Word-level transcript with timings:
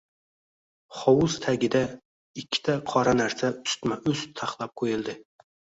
Hovuz 0.99 1.35
tagida... 1.43 1.83
ikkita 2.45 2.79
qora 2.95 3.17
narsa 3.21 3.55
ustma-ust 3.69 4.37
taxlab 4.43 4.77
qo‘yildi. 4.83 5.23